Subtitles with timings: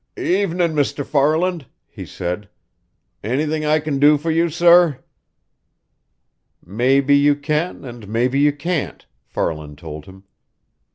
[0.17, 1.05] "Evenin', Mr.
[1.05, 2.49] Farland," he said.
[3.23, 4.97] "Anything I can do for you, sir?"
[6.65, 10.23] "Maybe you can and maybe you can't," Farland told him.